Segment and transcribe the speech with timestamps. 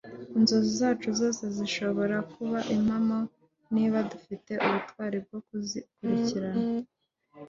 [0.37, 3.17] "inzozi zacu zose zirashobora kuba impamo
[3.75, 6.61] niba dufite ubutwari bwo kuzikurikirana."